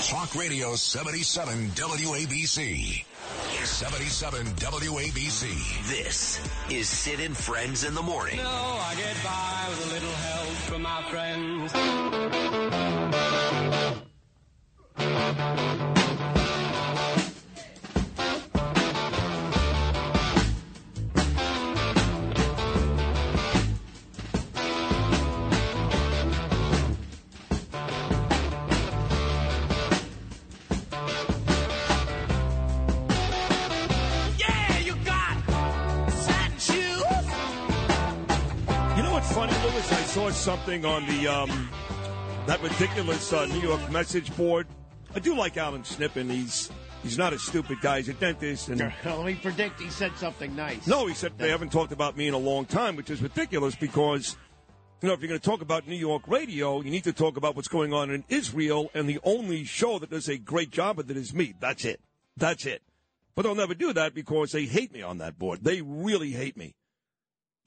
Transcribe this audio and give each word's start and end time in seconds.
Talk 0.00 0.34
Radio 0.36 0.76
77 0.76 1.70
WABC. 1.70 3.04
77 3.64 4.46
WABC. 4.46 5.88
This 5.88 6.40
is 6.70 6.88
Sid 6.88 7.18
and 7.18 7.36
Friends 7.36 7.82
in 7.82 7.94
the 7.94 8.02
Morning. 8.02 8.36
No, 8.36 8.44
I 8.44 8.94
get 8.96 9.16
by 9.24 9.66
with 9.68 9.90
a 9.90 9.94
little 9.94 10.12
help 10.12 10.48
from 10.68 10.82
my 10.82 11.02
friends. 11.10 11.72
Saw 40.18 40.30
something 40.30 40.84
on 40.84 41.06
the 41.06 41.28
um, 41.28 41.68
that 42.46 42.60
ridiculous 42.60 43.32
uh, 43.32 43.46
New 43.46 43.60
York 43.60 43.88
message 43.92 44.36
board. 44.36 44.66
I 45.14 45.20
do 45.20 45.36
like 45.36 45.56
Alan 45.56 45.84
Snippen. 45.84 46.28
He's 46.28 46.72
he's 47.04 47.16
not 47.16 47.32
a 47.32 47.38
stupid 47.38 47.80
guy. 47.80 47.98
He's 47.98 48.08
a 48.08 48.14
dentist, 48.14 48.68
and 48.68 48.80
Let 49.04 49.24
me 49.24 49.36
predict 49.36 49.80
he 49.80 49.88
said 49.90 50.10
something 50.16 50.56
nice. 50.56 50.88
no, 50.88 51.06
he 51.06 51.14
said 51.14 51.38
they 51.38 51.50
haven't 51.50 51.70
talked 51.70 51.92
about 51.92 52.16
me 52.16 52.26
in 52.26 52.34
a 52.34 52.38
long 52.38 52.66
time, 52.66 52.96
which 52.96 53.10
is 53.10 53.22
ridiculous 53.22 53.76
because. 53.76 54.36
You 55.00 55.06
know, 55.06 55.14
if 55.14 55.20
you're 55.20 55.28
going 55.28 55.38
to 55.38 55.48
talk 55.48 55.62
about 55.62 55.86
New 55.86 55.94
York 55.94 56.26
radio, 56.26 56.80
you 56.80 56.90
need 56.90 57.04
to 57.04 57.12
talk 57.12 57.36
about 57.36 57.54
what's 57.54 57.68
going 57.68 57.92
on 57.92 58.10
in 58.10 58.24
Israel, 58.28 58.90
and 58.94 59.08
the 59.08 59.20
only 59.22 59.62
show 59.62 60.00
that 60.00 60.10
does 60.10 60.28
a 60.28 60.38
great 60.38 60.72
job 60.72 60.98
of 60.98 61.08
it 61.08 61.16
is 61.16 61.32
me. 61.32 61.54
That's 61.60 61.84
it. 61.84 62.00
That's 62.36 62.66
it. 62.66 62.82
But 63.36 63.42
they'll 63.42 63.54
never 63.54 63.74
do 63.74 63.92
that 63.92 64.12
because 64.12 64.50
they 64.50 64.64
hate 64.64 64.92
me 64.92 65.02
on 65.02 65.18
that 65.18 65.38
board. 65.38 65.62
They 65.62 65.82
really 65.82 66.32
hate 66.32 66.56
me. 66.56 66.74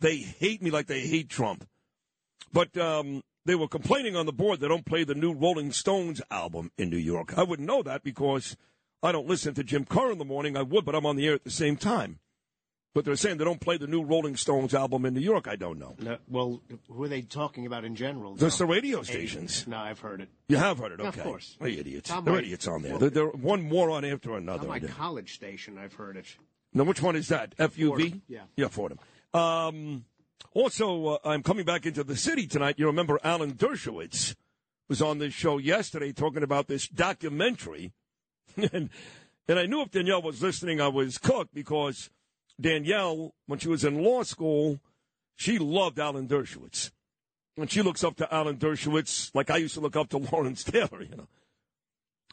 They 0.02 0.18
hate 0.18 0.62
me 0.62 0.72
like 0.72 0.88
they 0.88 1.08
hate 1.08 1.30
Trump. 1.30 1.66
But 2.54 2.76
um, 2.78 3.24
they 3.46 3.56
were 3.56 3.68
complaining 3.68 4.16
on 4.16 4.26
the 4.26 4.34
board 4.34 4.60
they 4.60 4.68
don't 4.68 4.86
play 4.86 5.04
the 5.04 5.16
new 5.16 5.34
Rolling 5.34 5.72
Stones 5.72 6.22
album 6.30 6.72
in 6.78 6.90
New 6.90 6.98
York. 6.98 7.38
I 7.38 7.44
wouldn't 7.44 7.68
know 7.68 7.82
that 7.84 8.04
because 8.04 8.56
I 9.04 9.12
don't 9.12 9.28
listen 9.28 9.54
to 9.56 9.64
Jim 9.64 9.86
Kerr 9.86 10.12
in 10.12 10.18
the 10.18 10.26
morning. 10.26 10.56
I 10.58 10.62
would, 10.62 10.86
but 10.86 10.96
I'm 10.96 11.06
on 11.06 11.16
the 11.16 11.28
air 11.28 11.34
at 11.34 11.44
the 11.44 11.52
same 11.52 11.78
time. 11.78 12.20
But 12.94 13.06
they're 13.06 13.16
saying 13.16 13.38
they 13.38 13.46
don't 13.46 13.62
play 13.62 13.78
the 13.78 13.88
new 13.88 14.04
Rolling 14.04 14.36
Stones 14.36 14.74
album 14.74 15.06
in 15.06 15.14
New 15.14 15.22
York. 15.22 15.48
I 15.48 15.56
don't 15.56 15.80
know. 15.80 15.96
No, 15.98 16.18
well, 16.28 16.62
who 16.90 17.06
are 17.06 17.08
they 17.08 17.22
talking 17.22 17.66
about 17.66 17.86
in 17.86 17.96
general? 17.96 18.36
Just 18.36 18.60
the 18.60 18.66
radio 18.66 19.02
stations. 19.02 19.66
No, 19.66 19.78
I've 19.78 20.02
heard 20.02 20.20
it. 20.20 20.28
You 20.50 20.58
have 20.58 20.80
heard 20.80 20.92
it, 20.92 21.00
okay? 21.00 21.08
Of 21.22 21.24
course. 21.26 21.56
They're 21.58 21.70
idiots. 21.70 22.10
They're 22.10 22.22
my- 22.22 22.40
idiots 22.40 22.68
on 22.68 22.82
there. 22.82 22.92
well- 22.92 23.00
They're, 23.00 23.10
they're 23.10 23.28
one 23.28 23.62
moron 23.64 24.04
after 24.04 24.36
another. 24.36 24.64
On 24.64 24.68
my 24.68 24.80
college 24.82 25.34
station, 25.36 25.78
I've 25.78 25.94
heard 25.94 26.18
it. 26.18 26.26
Now, 26.74 26.84
which 26.84 27.02
one 27.02 27.16
is 27.16 27.30
that? 27.30 27.56
FUV? 27.56 27.88
Fordham, 27.88 28.22
yeah. 28.28 28.40
Yeah, 28.58 28.68
Fordham. 28.68 29.00
Um, 29.34 30.04
also, 30.54 31.06
uh, 31.08 31.18
I'm 31.24 31.44
coming 31.44 31.66
back 31.66 31.86
into 31.86 32.04
the 32.04 32.16
city 32.16 32.48
tonight. 32.48 32.76
You 32.78 32.88
remember 32.88 33.20
Alan 33.24 33.54
Dershowitz 33.54 34.36
was 34.90 35.02
on 35.02 35.20
this 35.20 35.34
show 35.34 35.58
yesterday 35.58 36.12
talking 36.12 36.44
about 36.44 36.68
this 36.68 36.88
documentary. 36.88 37.94
and, 38.58 38.90
and 39.48 39.60
I 39.60 39.66
knew 39.66 39.82
if 39.82 39.92
Danielle 39.92 40.22
was 40.22 40.42
listening, 40.42 40.82
I 40.82 40.90
was 40.90 41.18
cooked 41.18 41.54
because 41.54 42.10
Danielle, 42.60 43.34
when 43.48 43.60
she 43.60 43.70
was 43.70 43.84
in 43.84 44.04
law 44.04 44.24
school, 44.24 44.80
she 45.36 45.58
loved 45.58 46.00
Alan 46.00 46.28
Dershowitz. 46.28 46.92
And 47.58 47.70
she 47.70 47.82
looks 47.82 48.04
up 48.04 48.16
to 48.18 48.34
Alan 48.34 48.58
Dershowitz 48.58 49.32
like 49.34 49.50
I 49.50 49.58
used 49.58 49.74
to 49.76 49.80
look 49.80 49.96
up 49.96 50.10
to 50.10 50.18
Lawrence 50.32 50.64
Taylor, 50.64 51.02
you 51.02 51.16
know. 51.16 51.28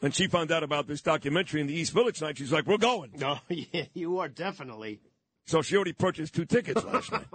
And 0.01 0.15
she 0.15 0.27
found 0.27 0.51
out 0.51 0.63
about 0.63 0.87
this 0.87 1.01
documentary 1.01 1.59
in 1.59 1.67
the 1.67 1.73
East 1.73 1.91
Village 1.91 2.21
night. 2.21 2.37
She's 2.37 2.53
like, 2.53 2.65
we're 2.65 2.77
going. 2.77 3.11
No, 3.17 3.39
yeah, 3.49 3.85
you 3.93 4.19
are 4.19 4.29
definitely. 4.29 5.01
So 5.49 5.63
she 5.63 5.75
already 5.75 5.93
purchased 5.93 6.35
two 6.35 6.45
tickets 6.45 6.83
last 6.85 7.11
night. 7.11 7.25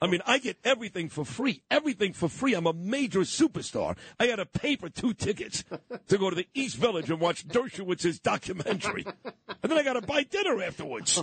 I 0.00 0.08
mean, 0.08 0.20
I 0.26 0.38
get 0.38 0.56
everything 0.64 1.08
for 1.08 1.24
free. 1.24 1.62
Everything 1.70 2.12
for 2.12 2.28
free. 2.28 2.54
I'm 2.54 2.66
a 2.66 2.72
major 2.72 3.20
superstar. 3.20 3.96
I 4.18 4.26
had 4.26 4.36
to 4.36 4.46
pay 4.46 4.74
for 4.74 4.88
two 4.88 5.14
tickets 5.14 5.62
to 6.08 6.18
go 6.18 6.28
to 6.28 6.34
the 6.34 6.48
East 6.54 6.76
Village 6.76 7.08
and 7.08 7.20
watch 7.20 7.46
Dershowitz's 7.46 8.18
documentary. 8.18 9.06
And 9.06 9.70
then 9.70 9.78
I 9.78 9.84
got 9.84 9.92
to 9.92 10.02
buy 10.02 10.24
dinner 10.24 10.60
afterwards. 10.60 11.22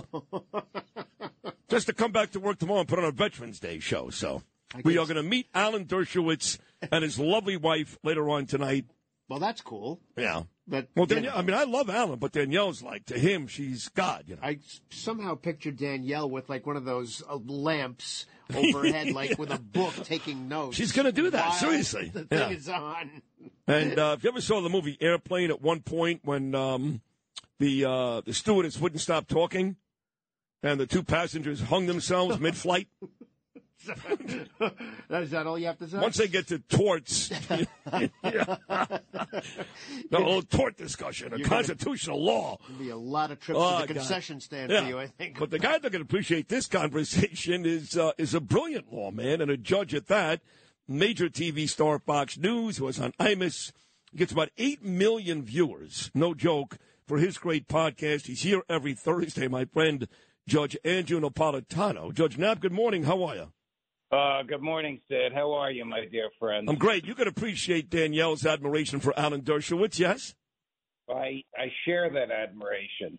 Just 1.68 1.88
to 1.88 1.92
come 1.92 2.10
back 2.10 2.30
to 2.30 2.40
work 2.40 2.58
tomorrow 2.58 2.80
and 2.80 2.88
put 2.88 2.98
on 2.98 3.04
a 3.04 3.12
Veterans 3.12 3.60
Day 3.60 3.78
show. 3.78 4.08
So 4.08 4.42
we 4.82 4.96
are 4.96 5.04
going 5.04 5.16
to 5.16 5.22
meet 5.22 5.46
Alan 5.54 5.84
Dershowitz 5.84 6.58
and 6.90 7.04
his 7.04 7.18
lovely 7.18 7.58
wife 7.58 7.98
later 8.02 8.30
on 8.30 8.46
tonight. 8.46 8.86
Well, 9.30 9.38
that's 9.38 9.60
cool. 9.60 10.00
Yeah. 10.16 10.42
But 10.66 10.88
Well, 10.96 11.06
Danielle, 11.06 11.38
I 11.38 11.42
mean, 11.42 11.54
I 11.54 11.62
love 11.62 11.88
Alan, 11.88 12.18
but 12.18 12.32
Danielle's 12.32 12.82
like, 12.82 13.06
to 13.06 13.18
him, 13.18 13.46
she's 13.46 13.88
God, 13.88 14.24
you 14.26 14.34
know. 14.34 14.42
I 14.42 14.58
somehow 14.90 15.36
pictured 15.36 15.76
Danielle 15.76 16.28
with 16.28 16.48
like 16.48 16.66
one 16.66 16.76
of 16.76 16.84
those 16.84 17.22
uh, 17.30 17.36
lamps 17.46 18.26
overhead, 18.54 19.12
like 19.12 19.38
with 19.38 19.52
a 19.52 19.58
book 19.60 19.94
taking 20.02 20.48
notes. 20.48 20.76
She's 20.76 20.90
gonna 20.90 21.12
do 21.12 21.30
that, 21.30 21.54
seriously. 21.54 22.10
The 22.12 22.24
thing 22.24 22.38
Yeah. 22.50 22.56
is 22.56 22.68
on. 22.68 23.22
And 23.68 23.98
uh, 24.00 24.16
if 24.18 24.24
you 24.24 24.30
ever 24.30 24.40
saw 24.40 24.60
the 24.60 24.68
movie 24.68 24.98
Airplane, 25.00 25.50
at 25.50 25.62
one 25.62 25.80
point 25.80 26.22
when 26.24 26.56
um, 26.56 27.00
the 27.60 27.84
uh, 27.84 28.20
the 28.22 28.34
stewardess 28.34 28.80
wouldn't 28.80 29.00
stop 29.00 29.28
talking, 29.28 29.76
and 30.64 30.80
the 30.80 30.86
two 30.88 31.04
passengers 31.04 31.60
hung 31.60 31.86
themselves 31.86 32.40
mid-flight. 32.40 32.88
is 35.10 35.30
that 35.30 35.46
all 35.46 35.58
you 35.58 35.66
have 35.66 35.78
to 35.78 35.88
say? 35.88 35.98
Once 35.98 36.16
they 36.16 36.28
get 36.28 36.46
to 36.48 36.58
torts, 36.58 37.28
the 37.88 38.10
whole 40.12 40.42
tort 40.42 40.76
discussion, 40.76 41.32
a 41.32 41.36
You're 41.38 41.46
gonna- 41.48 41.56
constitutional 41.64 42.22
law. 42.22 42.58
Be 42.78 42.90
a 42.90 42.96
lot 42.96 43.30
of 43.30 43.40
trips 43.40 43.58
Oh, 43.60 43.80
to 43.80 43.86
the 43.86 43.94
God. 43.94 44.00
concession 44.00 44.40
stand 44.40 44.70
Yeah. 44.70 44.82
for 44.82 44.88
you, 44.88 44.98
I 44.98 45.06
think. 45.06 45.38
But 45.38 45.50
the 45.50 45.58
guy 45.58 45.78
that 45.78 45.90
can 45.90 46.02
appreciate 46.02 46.48
this 46.48 46.66
conversation 46.66 47.64
is 47.66 47.96
uh, 47.96 48.12
is 48.18 48.34
a 48.34 48.40
brilliant 48.40 48.92
lawman 48.92 49.40
and 49.40 49.50
a 49.50 49.56
judge 49.56 49.94
at 49.94 50.06
that. 50.08 50.40
Major 50.88 51.28
TV 51.28 51.68
star 51.68 51.98
Fox 52.00 52.36
News, 52.36 52.78
who 52.78 52.84
was 52.86 52.98
on 52.98 53.12
Imus, 53.20 53.70
gets 54.16 54.32
about 54.32 54.50
eight 54.58 54.82
million 54.84 55.42
viewers. 55.42 56.10
No 56.14 56.34
joke 56.34 56.78
for 57.06 57.18
his 57.18 57.38
great 57.38 57.68
podcast. 57.68 58.26
He's 58.26 58.42
here 58.42 58.62
every 58.68 58.94
Thursday. 58.94 59.46
My 59.46 59.64
friend 59.66 60.08
Judge 60.48 60.76
Andrew 60.84 61.20
Napolitano. 61.20 62.12
Judge 62.12 62.36
Nap, 62.38 62.58
good 62.60 62.72
morning. 62.72 63.04
How 63.04 63.22
are 63.22 63.36
you? 63.36 63.52
Uh, 64.12 64.42
good 64.42 64.60
morning, 64.60 65.00
Sid. 65.08 65.32
How 65.32 65.52
are 65.52 65.70
you, 65.70 65.84
my 65.84 66.04
dear 66.10 66.30
friend? 66.40 66.68
I'm 66.68 66.76
great. 66.76 67.06
You 67.06 67.14
can 67.14 67.28
appreciate 67.28 67.90
Danielle's 67.90 68.44
admiration 68.44 68.98
for 68.98 69.16
Alan 69.16 69.42
Dershowitz, 69.42 70.00
yes? 70.00 70.34
I 71.08 71.44
I 71.56 71.70
share 71.84 72.10
that 72.10 72.32
admiration. 72.32 73.18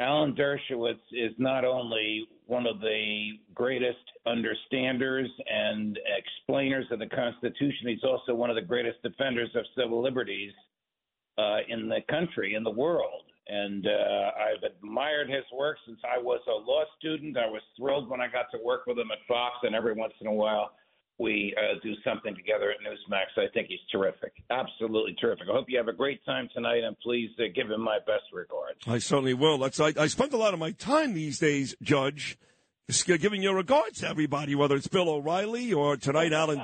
Alan 0.00 0.34
Dershowitz 0.34 0.98
is 1.12 1.32
not 1.38 1.64
only 1.64 2.26
one 2.46 2.66
of 2.66 2.80
the 2.80 3.38
greatest 3.54 3.98
understanders 4.26 5.30
and 5.48 5.96
explainers 6.18 6.86
of 6.90 6.98
the 6.98 7.06
Constitution, 7.06 7.86
he's 7.86 8.02
also 8.02 8.34
one 8.34 8.50
of 8.50 8.56
the 8.56 8.62
greatest 8.62 9.00
defenders 9.02 9.50
of 9.54 9.64
civil 9.78 10.02
liberties 10.02 10.52
uh, 11.38 11.58
in 11.68 11.88
the 11.88 12.00
country, 12.10 12.54
in 12.54 12.64
the 12.64 12.70
world. 12.70 13.22
And 13.48 13.86
uh, 13.86 14.30
I've 14.38 14.62
admired 14.62 15.28
his 15.28 15.44
work 15.52 15.76
since 15.86 15.98
I 16.04 16.18
was 16.18 16.40
a 16.46 16.52
law 16.52 16.84
student. 16.98 17.36
I 17.36 17.46
was 17.46 17.62
thrilled 17.76 18.08
when 18.08 18.20
I 18.20 18.28
got 18.28 18.46
to 18.52 18.58
work 18.64 18.86
with 18.86 18.98
him 18.98 19.10
at 19.10 19.18
Fox, 19.26 19.56
and 19.62 19.74
every 19.74 19.94
once 19.94 20.14
in 20.20 20.26
a 20.28 20.32
while 20.32 20.72
we 21.18 21.54
uh, 21.56 21.78
do 21.82 21.94
something 22.04 22.34
together 22.34 22.70
at 22.70 22.78
Newsmax. 22.80 23.36
I 23.36 23.46
think 23.52 23.68
he's 23.68 23.80
terrific, 23.90 24.32
absolutely 24.50 25.14
terrific. 25.20 25.46
I 25.48 25.52
hope 25.52 25.66
you 25.68 25.78
have 25.78 25.88
a 25.88 25.92
great 25.92 26.24
time 26.24 26.48
tonight, 26.54 26.82
and 26.84 26.98
please 27.00 27.30
uh, 27.38 27.44
give 27.54 27.70
him 27.70 27.80
my 27.80 27.98
best 28.06 28.24
regards. 28.32 28.78
I 28.86 28.98
certainly 28.98 29.34
will. 29.34 29.58
That's 29.58 29.78
I, 29.78 29.92
I 29.98 30.06
spend 30.06 30.32
a 30.32 30.36
lot 30.36 30.54
of 30.54 30.60
my 30.60 30.72
time 30.72 31.14
these 31.14 31.38
days, 31.38 31.76
Judge, 31.82 32.38
giving 33.06 33.42
your 33.42 33.54
regards 33.54 34.00
to 34.00 34.08
everybody, 34.08 34.54
whether 34.54 34.74
it's 34.76 34.88
Bill 34.88 35.08
O'Reilly 35.08 35.72
or 35.72 35.96
tonight 35.96 36.32
Alan. 36.32 36.58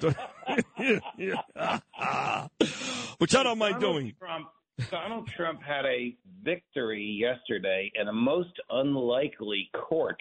Which 3.19 3.35
I 3.35 3.43
don't 3.43 3.59
mind 3.59 3.81
doing. 3.81 4.15
Trump, 4.19 4.49
Donald 4.91 5.29
Trump 5.37 5.61
had 5.63 5.85
a 5.87 6.17
victory 6.43 7.03
yesterday 7.05 7.91
in 7.95 8.09
a 8.09 8.13
most 8.13 8.53
unlikely 8.71 9.71
court 9.75 10.21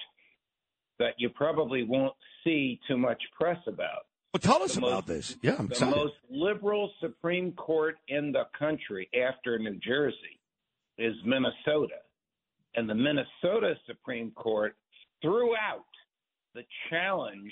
that 0.99 1.13
you 1.17 1.29
probably 1.29 1.83
won't 1.83 2.15
see 2.43 2.79
too 2.87 2.97
much 2.97 3.21
press 3.39 3.59
about. 3.67 4.07
Well, 4.33 4.39
tell 4.41 4.63
us 4.63 4.73
The 4.75 4.79
about 4.79 5.07
most- 5.07 5.07
this. 5.07 5.37
Yeah, 5.41 5.55
I'm 5.59 5.67
the 5.67 5.73
excited. 5.73 5.95
most 5.95 6.15
liberal 6.29 6.91
Supreme 6.99 7.51
Court 7.53 7.97
in 8.07 8.31
the 8.31 8.45
country 8.57 9.09
after 9.19 9.57
New 9.59 9.75
Jersey 9.75 10.39
is 10.97 11.15
Minnesota. 11.23 11.99
And 12.75 12.89
the 12.89 12.95
Minnesota 12.95 13.75
Supreme 13.85 14.31
Court 14.31 14.75
threw 15.21 15.55
out 15.55 15.85
the 16.53 16.63
challenge 16.89 17.51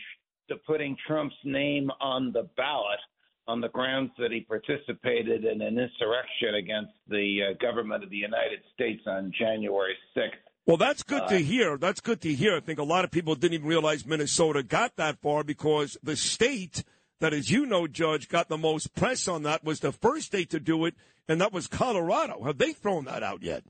to 0.50 0.56
putting 0.68 0.96
Trump's 1.08 1.36
name 1.44 1.90
on 2.02 2.32
the 2.32 2.44
ballot 2.58 3.00
on 3.48 3.62
the 3.62 3.70
grounds 3.70 4.12
that 4.18 4.32
he 4.32 4.42
participated 4.42 5.46
in 5.46 5.62
an 5.62 5.78
insurrection 5.78 6.56
against 6.58 6.94
the 7.08 7.40
uh, 7.52 7.54
government 7.62 8.04
of 8.04 8.10
the 8.10 8.18
United 8.18 8.60
States 8.74 9.02
on 9.06 9.32
January 9.38 9.96
6th. 10.18 10.32
Well, 10.66 10.78
that's 10.78 11.04
good 11.04 11.24
Uh, 11.24 11.28
to 11.30 11.38
hear. 11.40 11.78
That's 11.78 12.02
good 12.02 12.22
to 12.22 12.34
hear. 12.34 12.56
I 12.58 12.60
think 12.60 12.80
a 12.80 12.84
lot 12.84 13.06
of 13.06 13.12
people 13.12 13.36
didn't 13.36 13.54
even 13.54 13.68
realize 13.68 14.06
Minnesota 14.06 14.64
got 14.64 14.96
that 14.96 15.20
far 15.22 15.44
because 15.44 15.96
the 16.02 16.16
state 16.16 16.84
that, 17.20 17.34
as 17.34 17.52
you 17.52 17.66
know, 17.66 17.88
Judge, 17.88 18.28
got 18.30 18.50
the 18.50 18.58
most 18.58 18.96
press 18.96 19.28
on 19.28 19.44
that 19.44 19.64
was 19.64 19.80
the 19.80 19.92
first 19.92 20.26
state 20.28 20.50
to 20.50 20.60
do 20.60 20.86
it, 20.86 20.96
and 21.30 21.40
that 21.40 21.54
was 21.54 21.68
Colorado. 21.68 22.44
Have 22.44 22.58
they 22.58 22.74
thrown 22.74 23.06
that 23.06 23.24
out 23.24 23.44
yet? 23.44 23.64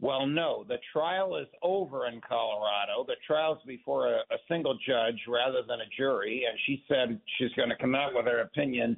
Well, 0.00 0.26
no. 0.26 0.64
The 0.66 0.78
trial 0.92 1.36
is 1.36 1.46
over 1.62 2.06
in 2.06 2.20
Colorado. 2.26 3.04
The 3.06 3.16
trial's 3.26 3.58
before 3.66 4.08
a, 4.08 4.18
a 4.30 4.38
single 4.48 4.78
judge 4.86 5.20
rather 5.28 5.62
than 5.66 5.80
a 5.80 5.96
jury, 5.96 6.44
and 6.48 6.58
she 6.66 6.82
said 6.88 7.20
she's 7.38 7.52
going 7.54 7.68
to 7.68 7.76
come 7.76 7.94
out 7.94 8.14
with 8.14 8.24
her 8.24 8.40
opinion 8.40 8.96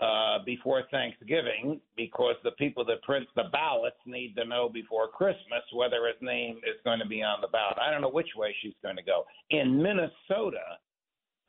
uh, 0.00 0.38
before 0.46 0.84
Thanksgiving 0.90 1.78
because 1.94 2.36
the 2.42 2.52
people 2.52 2.86
that 2.86 3.02
print 3.02 3.26
the 3.36 3.44
ballots 3.52 3.98
need 4.06 4.34
to 4.36 4.46
know 4.46 4.70
before 4.70 5.08
Christmas 5.08 5.62
whether 5.74 6.06
his 6.06 6.16
name 6.22 6.56
is 6.58 6.80
going 6.84 7.00
to 7.00 7.06
be 7.06 7.22
on 7.22 7.42
the 7.42 7.48
ballot. 7.48 7.76
I 7.78 7.90
don't 7.90 8.00
know 8.00 8.08
which 8.10 8.34
way 8.34 8.54
she's 8.62 8.72
going 8.82 8.96
to 8.96 9.02
go. 9.02 9.24
In 9.50 9.82
Minnesota, 9.82 10.78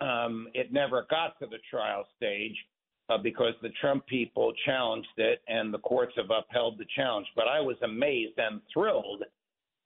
um, 0.01 0.49
it 0.53 0.73
never 0.73 1.07
got 1.09 1.39
to 1.39 1.45
the 1.45 1.59
trial 1.69 2.05
stage 2.17 2.57
uh, 3.09 3.18
because 3.18 3.53
the 3.62 3.69
Trump 3.81 4.06
people 4.07 4.53
challenged 4.65 5.07
it 5.18 5.42
and 5.48 5.74
the 5.74 5.80
courts 5.80 6.13
have 6.15 6.30
upheld 6.30 6.77
the 6.77 6.86
challenge. 6.95 7.27
But 7.36 7.48
I 7.48 7.59
was 7.59 7.75
amazed 7.83 8.38
and 8.38 8.62
thrilled 8.74 9.24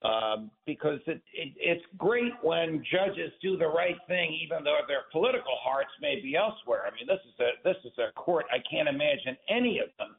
um, 0.02 0.50
because 0.66 1.00
it, 1.06 1.22
it, 1.32 1.54
it's 1.56 1.84
great 1.96 2.32
when 2.42 2.84
judges 2.90 3.32
do 3.42 3.56
the 3.56 3.66
right 3.66 3.96
thing, 4.06 4.38
even 4.44 4.62
though 4.62 4.76
their 4.86 5.04
political 5.10 5.56
hearts 5.60 5.90
may 6.00 6.20
be 6.20 6.36
elsewhere. 6.36 6.82
I 6.86 6.94
mean, 6.94 7.06
this 7.06 7.20
is 7.26 7.40
a 7.40 7.50
this 7.64 7.76
is 7.84 7.98
a 7.98 8.12
court. 8.12 8.46
I 8.52 8.58
can't 8.70 8.88
imagine 8.88 9.36
any 9.48 9.78
of 9.78 9.88
them 9.98 10.16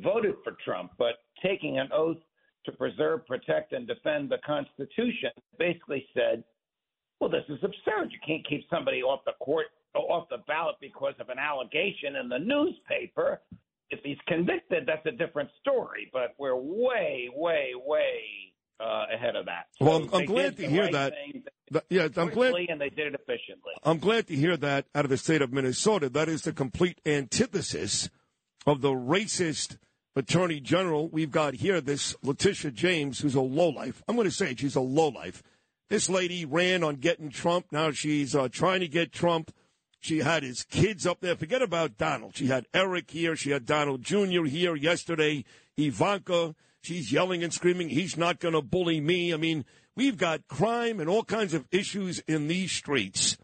voted 0.00 0.34
for 0.42 0.56
Trump, 0.64 0.92
but 0.98 1.14
taking 1.42 1.78
an 1.78 1.88
oath 1.92 2.18
to 2.66 2.72
preserve, 2.72 3.26
protect, 3.26 3.72
and 3.72 3.86
defend 3.86 4.30
the 4.30 4.38
Constitution 4.44 5.30
basically 5.58 6.06
said, 6.12 6.44
"Well, 7.20 7.30
this 7.30 7.44
is 7.48 7.58
absurd. 7.62 8.10
You 8.10 8.18
can't 8.26 8.46
keep 8.46 8.68
somebody 8.68 9.02
off 9.02 9.20
the 9.24 9.32
court 9.40 9.66
off 9.94 10.28
the 10.28 10.38
ballot 10.46 10.76
because 10.80 11.14
of 11.20 11.28
an 11.28 11.38
allegation 11.38 12.16
in 12.16 12.28
the 12.28 12.38
newspaper." 12.38 13.40
If 13.92 14.00
he's 14.04 14.18
convicted, 14.28 14.84
that's 14.86 15.04
a 15.06 15.10
different 15.10 15.50
story. 15.60 16.08
But 16.12 16.34
we're 16.38 16.54
way, 16.54 17.28
way, 17.34 17.72
way 17.74 18.50
uh, 18.80 19.06
ahead 19.12 19.36
of 19.36 19.46
that. 19.46 19.66
So 19.78 19.84
well, 19.84 19.96
I'm, 19.96 20.14
I'm 20.14 20.26
glad 20.26 20.56
to 20.56 20.68
hear 20.68 20.84
right 20.84 20.92
that. 20.92 21.84
Yeah, 21.88 22.08
I'm 22.16 22.30
glad. 22.30 22.54
And 22.68 22.80
they 22.80 22.88
did 22.88 23.08
it 23.08 23.14
efficiently. 23.14 23.72
I'm 23.84 23.98
glad 23.98 24.26
to 24.28 24.34
hear 24.34 24.56
that 24.56 24.86
out 24.94 25.04
of 25.04 25.10
the 25.10 25.16
state 25.16 25.42
of 25.42 25.52
Minnesota. 25.52 26.08
That 26.08 26.28
is 26.28 26.42
the 26.42 26.52
complete 26.52 27.00
antithesis 27.04 28.10
of 28.66 28.80
the 28.80 28.90
racist 28.90 29.76
attorney 30.16 30.60
general 30.60 31.08
we've 31.08 31.30
got 31.30 31.54
here. 31.54 31.80
This 31.80 32.14
Letitia 32.22 32.72
James, 32.72 33.20
who's 33.20 33.34
a 33.34 33.40
lowlife. 33.40 34.02
I'm 34.08 34.16
going 34.16 34.28
to 34.28 34.34
say 34.34 34.52
it, 34.52 34.60
she's 34.60 34.76
a 34.76 34.80
lowlife. 34.80 35.42
This 35.88 36.08
lady 36.08 36.44
ran 36.44 36.82
on 36.82 36.96
getting 36.96 37.30
Trump. 37.30 37.66
Now 37.72 37.90
she's 37.90 38.34
uh, 38.34 38.48
trying 38.48 38.80
to 38.80 38.88
get 38.88 39.12
Trump. 39.12 39.52
She 40.00 40.18
had 40.18 40.42
his 40.42 40.64
kids 40.64 41.06
up 41.06 41.20
there. 41.20 41.36
Forget 41.36 41.62
about 41.62 41.98
Donald. 41.98 42.34
She 42.34 42.46
had 42.46 42.66
Eric 42.72 43.10
here. 43.10 43.36
She 43.36 43.50
had 43.50 43.66
Donald 43.66 44.02
Jr. 44.02 44.44
here 44.44 44.74
yesterday. 44.74 45.44
Ivanka. 45.76 46.54
She's 46.82 47.12
yelling 47.12 47.44
and 47.44 47.52
screaming, 47.52 47.90
he's 47.90 48.16
not 48.16 48.40
going 48.40 48.54
to 48.54 48.62
bully 48.62 49.00
me. 49.00 49.34
I 49.34 49.36
mean, 49.36 49.66
we've 49.94 50.16
got 50.16 50.48
crime 50.48 50.98
and 50.98 51.10
all 51.10 51.24
kinds 51.24 51.52
of 51.52 51.68
issues 51.70 52.20
in 52.20 52.48
these 52.48 52.72
streets. 52.72 53.36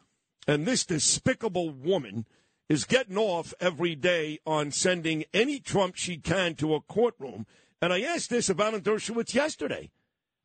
And 0.49 0.65
this 0.65 0.87
despicable 0.87 1.71
woman 1.71 2.25
is 2.69 2.85
getting 2.85 3.19
off 3.19 3.53
every 3.61 3.95
day 3.95 4.39
on 4.47 4.71
sending 4.71 5.25
any 5.35 5.61
Trump 5.61 5.97
she 5.97 6.17
can 6.17 6.55
to 6.55 6.75
a 6.75 6.81
courtroom. 6.81 7.47
And 7.83 7.93
I 7.93 8.01
asked 8.01 8.31
this 8.31 8.49
of 8.49 8.59
Alan 8.59 8.81
Dershowitz 8.81 9.35
yesterday. 9.35 9.91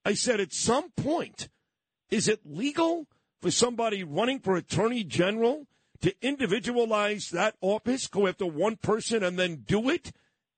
I 0.03 0.13
said, 0.13 0.39
at 0.39 0.51
some 0.51 0.91
point, 0.91 1.47
is 2.09 2.27
it 2.27 2.41
legal 2.43 3.07
for 3.41 3.51
somebody 3.51 4.03
running 4.03 4.39
for 4.39 4.57
attorney 4.57 5.03
general 5.03 5.67
to 6.01 6.13
individualize 6.21 7.29
that 7.29 7.55
office, 7.61 8.07
go 8.07 8.27
after 8.27 8.45
one 8.45 8.75
person 8.75 9.23
and 9.23 9.37
then 9.37 9.63
do 9.65 9.89
it? 9.89 10.11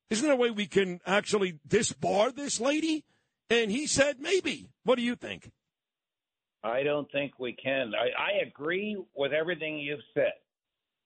Isn't 0.10 0.26
there 0.26 0.36
a 0.36 0.38
way 0.38 0.52
we 0.52 0.68
can 0.68 1.02
actually 1.06 1.60
disbar 1.68 2.36
this 2.36 2.60
lady? 2.60 3.06
And 3.50 3.72
he 3.72 3.88
said, 3.88 4.20
maybe. 4.20 4.68
What 4.84 4.96
do 4.96 5.02
you 5.02 5.16
think? 5.16 5.52
I 6.64 6.84
don't 6.84 7.12
think 7.12 7.34
we 7.40 7.54
can. 7.54 7.92
I, 7.94 8.08
I 8.22 8.48
agree 8.48 8.98
with 9.16 9.34
everything 9.34 9.78
you've 9.78 10.00
said. 10.14 10.34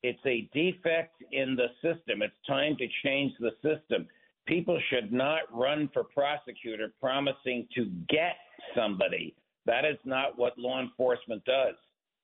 It's 0.04 0.24
a 0.25 0.48
defect 0.54 1.24
in 1.31 1.56
the 1.56 1.68
system. 1.81 2.22
It's 2.22 2.36
time 2.48 2.78
to 2.78 2.88
change 3.04 3.34
the 3.39 3.51
system. 3.63 4.07
People 4.45 4.80
should 4.89 5.12
not 5.12 5.42
run 5.51 5.89
for 5.94 6.04
prosecutor 6.04 6.94
promising 7.01 7.68
to 7.75 7.86
get 8.07 8.36
somebody. 8.75 9.36
That 9.66 9.84
is 9.84 9.98
not 10.06 10.38
what 10.38 10.57
law 10.57 10.80
enforcement 10.80 11.44
does. 11.45 11.75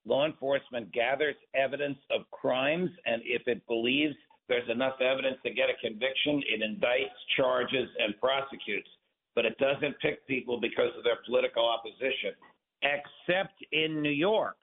Law 0.06 0.26
enforcement 0.26 0.92
gathers 0.92 1.36
evidence 1.56 1.98
of 2.12 2.30
crimes, 2.32 2.90
and 3.06 3.22
if 3.26 3.48
it 3.48 3.66
believes 3.68 4.16
there's 4.50 4.70
enough 4.70 5.00
evidence 5.02 5.38
to 5.46 5.54
get 5.54 5.70
a 5.70 5.88
conviction. 5.88 6.44
It 6.48 6.62
indicts, 6.62 7.16
charges, 7.38 7.90
and 8.00 8.20
prosecutes, 8.20 8.90
but 9.36 9.46
it 9.46 9.58
doesn't 9.58 10.00
pick 10.02 10.26
people 10.28 10.60
because 10.60 10.92
of 10.98 11.04
their 11.04 11.20
political 11.26 11.68
opposition, 11.68 12.34
except 12.82 13.54
in 13.72 14.02
New 14.02 14.12
York, 14.12 14.58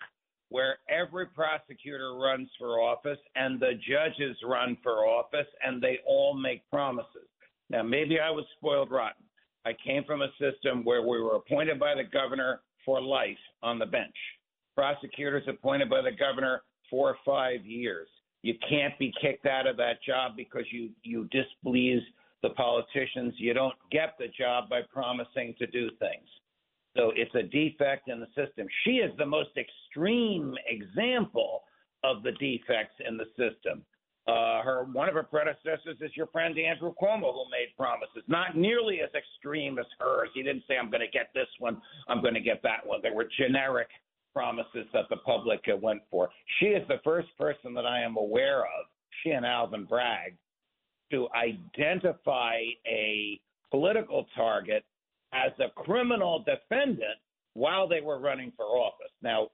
where 0.51 0.79
every 0.89 1.27
prosecutor 1.27 2.15
runs 2.15 2.49
for 2.59 2.81
office 2.81 3.19
and 3.37 3.59
the 3.59 3.73
judges 3.89 4.37
run 4.45 4.77
for 4.83 5.07
office, 5.07 5.47
and 5.65 5.83
they 5.83 5.99
all 6.07 6.35
make 6.35 6.69
promises. 6.71 7.29
Now, 7.71 7.83
maybe 7.83 8.21
I 8.21 8.31
was 8.31 8.45
spoiled 8.59 8.91
rotten. 8.91 9.25
I 9.65 9.73
came 9.85 10.05
from 10.05 10.23
a 10.23 10.33
system 10.39 10.85
where 10.85 11.03
we 11.03 11.21
were 11.21 11.37
appointed 11.37 11.79
by 11.79 11.95
the 11.95 12.05
governor 12.05 12.61
for 12.85 13.01
life 13.01 13.39
on 13.63 13.79
the 13.79 13.87
bench. 13.87 14.15
Prosecutors 14.81 15.43
appointed 15.47 15.91
by 15.91 16.01
the 16.01 16.11
governor 16.11 16.63
for 16.89 17.15
five 17.23 17.67
years. 17.67 18.09
You 18.41 18.55
can't 18.67 18.99
be 18.99 19.13
kicked 19.21 19.45
out 19.45 19.67
of 19.67 19.77
that 19.77 20.03
job 20.03 20.33
because 20.39 20.65
you 20.73 20.89
you 21.03 21.29
displease 21.31 22.01
the 22.43 22.49
politicians. 22.57 23.35
You 23.37 23.53
don't 23.53 23.75
get 23.93 24.15
the 24.19 24.29
job 24.29 24.71
by 24.71 24.81
promising 24.91 25.55
to 25.59 25.67
do 25.67 25.91
things. 25.99 26.27
So 26.97 27.13
it's 27.15 27.35
a 27.35 27.43
defect 27.43 28.09
in 28.09 28.21
the 28.21 28.29
system. 28.29 28.67
She 28.85 28.93
is 28.93 29.13
the 29.19 29.27
most 29.27 29.51
extreme 29.59 30.55
example 30.67 31.61
of 32.03 32.23
the 32.23 32.33
defects 32.33 32.97
in 33.07 33.19
the 33.19 33.27
system. 33.37 33.85
Uh, 34.27 34.63
her 34.63 34.87
one 34.95 35.11
of 35.11 35.15
her 35.15 35.23
predecessors 35.23 35.99
is 36.01 36.11
your 36.17 36.29
friend 36.29 36.59
Andrew 36.59 36.95
Cuomo, 36.99 37.35
who 37.35 37.45
made 37.51 37.77
promises 37.77 38.23
not 38.29 38.57
nearly 38.57 39.03
as 39.03 39.11
extreme 39.15 39.79
as 39.79 39.85
hers. 39.99 40.31
He 40.33 40.43
didn't 40.43 40.63
say, 40.67 40.79
"I'm 40.79 40.89
going 40.89 41.03
to 41.03 41.13
get 41.13 41.29
this 41.35 41.49
one, 41.59 41.83
I'm 42.09 42.23
going 42.23 42.33
to 42.33 42.41
get 42.41 42.63
that 42.63 42.87
one." 42.87 43.01
They 43.03 43.11
were 43.11 43.29
generic 43.39 43.89
promises 44.33 44.87
that 44.93 45.05
the 45.11 45.17
public 45.19 45.61
went 45.81 46.03
for. 46.11 46.29
She 46.59 46.67
is 46.67 46.87
the 46.89 47.01
first 47.05 47.29
person 47.39 47.75
that 47.75 47.87
I 47.87 48.01
am 48.03 48.17
aware 48.17 48.61
of, 48.61 48.87
she 49.23 49.31
and 49.31 49.45
Alvin 49.45 49.85
Bragg, 49.85 50.37
to 51.11 51.29
identify 51.35 52.61
a 52.87 53.41
political 53.71 54.27
target 54.37 54.85
as 55.33 55.53
a 55.61 55.71
criminal 55.83 56.45
defendant 56.45 57.19
while 57.55 57.89
they 57.89 58.01
were 58.01 58.19
running 58.19 58.53
for 58.57 58.65
office. 58.65 59.13
Now, 59.23 59.49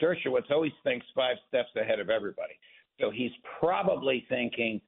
Dershowitz 0.00 0.50
always 0.50 0.72
thinks 0.84 1.06
five 1.14 1.36
steps 1.48 1.70
ahead 1.76 2.00
of 2.00 2.10
everybody. 2.10 2.54
So 3.00 3.10
he's 3.10 3.32
probably 3.60 4.24
thinking 4.28 4.80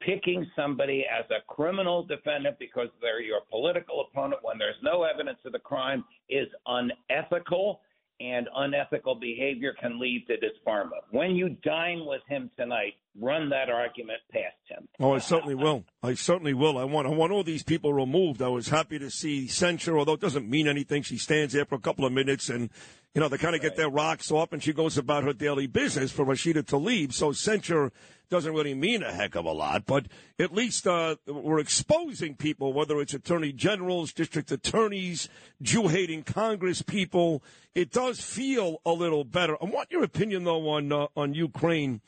picking 0.00 0.46
somebody 0.54 1.04
as 1.06 1.24
a 1.30 1.42
criminal 1.52 2.02
defendant 2.02 2.58
because 2.58 2.88
they're 3.00 3.22
your 3.22 3.40
political 3.50 4.02
opponent 4.02 4.40
when 4.42 4.58
there's 4.58 4.76
no 4.82 5.04
evidence 5.04 5.38
of 5.44 5.52
the 5.52 5.58
crime 5.58 6.04
is 6.28 6.48
unethical 6.66 7.80
and 8.20 8.48
unethical 8.54 9.16
behavior 9.16 9.74
can 9.80 9.98
lead 9.98 10.26
to 10.28 10.34
disbarment. 10.34 11.02
When 11.10 11.34
you 11.34 11.56
dine 11.64 12.04
with 12.06 12.22
him 12.28 12.50
tonight, 12.56 12.94
run 13.20 13.48
that 13.50 13.70
argument 13.70 14.20
past 14.30 14.56
him. 14.68 14.88
Oh, 15.00 15.12
I 15.12 15.18
certainly 15.18 15.54
will. 15.54 15.84
I 16.02 16.14
certainly 16.14 16.54
will. 16.54 16.78
I 16.78 16.84
want 16.84 17.06
I 17.06 17.10
want 17.10 17.32
all 17.32 17.44
these 17.44 17.62
people 17.62 17.92
removed. 17.92 18.42
I 18.42 18.48
was 18.48 18.68
happy 18.68 18.98
to 18.98 19.10
see 19.10 19.46
censure, 19.48 19.98
although 19.98 20.14
it 20.14 20.20
doesn't 20.20 20.48
mean 20.48 20.68
anything. 20.68 21.02
She 21.02 21.18
stands 21.18 21.52
there 21.52 21.64
for 21.64 21.74
a 21.74 21.80
couple 21.80 22.04
of 22.04 22.12
minutes 22.12 22.48
and 22.48 22.70
you 23.14 23.20
know, 23.20 23.28
they 23.28 23.38
kind 23.38 23.54
of 23.54 23.62
right. 23.62 23.70
get 23.70 23.76
their 23.76 23.88
rocks 23.88 24.32
off 24.32 24.52
and 24.52 24.62
she 24.62 24.72
goes 24.72 24.98
about 24.98 25.22
her 25.22 25.32
daily 25.32 25.68
business 25.68 26.10
for 26.10 26.24
Rashida 26.24 26.64
Tlaib. 26.64 27.12
So 27.12 27.30
censure 27.32 27.92
doesn't 28.34 28.52
really 28.52 28.74
mean 28.74 29.00
a 29.04 29.12
heck 29.12 29.36
of 29.36 29.44
a 29.44 29.52
lot, 29.52 29.86
but 29.86 30.06
at 30.40 30.52
least 30.52 30.88
uh, 30.88 31.14
we're 31.24 31.60
exposing 31.60 32.34
people, 32.34 32.72
whether 32.72 33.00
it's 33.00 33.14
attorney 33.14 33.52
generals, 33.52 34.12
district 34.12 34.50
attorneys, 34.50 35.28
Jew 35.62 35.86
hating 35.86 36.24
Congress 36.24 36.82
people. 36.82 37.44
It 37.76 37.92
does 37.92 38.20
feel 38.20 38.80
a 38.84 38.90
little 38.90 39.22
better. 39.22 39.56
I 39.62 39.66
want 39.66 39.92
your 39.92 40.02
opinion, 40.02 40.42
though, 40.42 40.68
on, 40.68 40.90
uh, 40.90 41.06
on 41.16 41.34
Ukraine. 41.34 42.00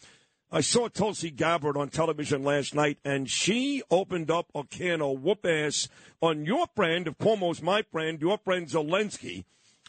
I 0.50 0.62
saw 0.62 0.88
Tulsi 0.88 1.30
Gabbard 1.30 1.76
on 1.76 1.90
television 1.90 2.42
last 2.42 2.74
night, 2.74 2.98
and 3.04 3.30
she 3.30 3.84
opened 3.88 4.28
up 4.28 4.50
a 4.52 4.64
can 4.64 5.00
of 5.00 5.22
whoop 5.22 5.46
ass 5.46 5.88
on 6.20 6.44
your 6.44 6.66
friend, 6.74 7.06
if 7.06 7.18
Cuomo's 7.18 7.62
my 7.62 7.82
friend, 7.82 8.20
your 8.20 8.38
friend 8.38 8.66
Zelensky 8.66 9.44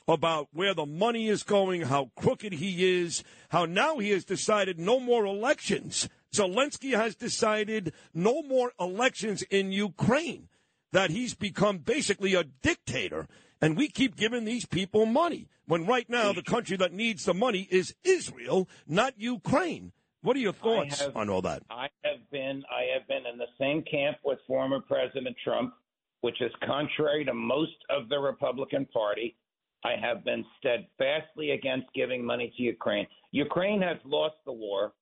about 0.07 0.49
where 0.53 0.75
the 0.75 0.85
money 0.85 1.29
is 1.29 1.41
going, 1.41 1.81
how 1.81 2.11
crooked 2.15 2.53
he 2.53 3.01
is, 3.01 3.23
how 3.49 3.65
now 3.65 3.97
he 3.97 4.11
has 4.11 4.23
decided 4.23 4.77
no 4.77 4.99
more 4.99 5.25
elections. 5.25 6.07
Zelensky 6.33 6.95
has 6.95 7.15
decided 7.15 7.93
no 8.13 8.41
more 8.41 8.73
elections 8.79 9.43
in 9.43 9.71
Ukraine, 9.71 10.49
that 10.91 11.09
he's 11.09 11.33
become 11.33 11.79
basically 11.79 12.33
a 12.33 12.43
dictator. 12.43 13.27
And 13.61 13.75
we 13.75 13.87
keep 13.87 14.15
giving 14.15 14.45
these 14.45 14.65
people 14.65 15.05
money 15.05 15.47
when 15.65 15.85
right 15.85 16.09
now 16.09 16.31
the 16.31 16.43
country 16.43 16.77
that 16.77 16.93
needs 16.93 17.25
the 17.25 17.33
money 17.33 17.67
is 17.71 17.95
Israel, 18.03 18.69
not 18.87 19.13
Ukraine. 19.17 19.91
What 20.21 20.35
are 20.35 20.39
your 20.39 20.53
thoughts 20.53 21.01
have- 21.01 21.15
on 21.15 21.29
all 21.29 21.41
that? 21.43 21.63
I 21.69 21.89
have 22.03 22.29
been 22.31 22.63
I 22.69 22.83
have 22.93 23.07
been 23.07 23.25
in 23.25 23.37
the 23.37 23.47
same 23.59 23.81
camp 23.83 24.17
with 24.23 24.39
former 24.47 24.79
President 24.79 25.35
Trump, 25.43 25.73
which 26.21 26.41
is 26.41 26.51
contrary 26.65 27.25
to 27.25 27.33
most 27.33 27.77
of 27.89 28.09
the 28.09 28.19
Republican 28.19 28.85
Party. 28.87 29.35
I 29.83 29.95
have 29.95 30.23
been 30.23 30.45
steadfastly 30.57 31.51
against 31.51 31.87
giving 31.93 32.25
money 32.25 32.51
to 32.57 32.63
Ukraine. 32.63 33.07
Ukraine 33.31 33.81
has 33.81 33.97
lost 34.05 34.35
the 34.45 34.51
war. 34.51 34.93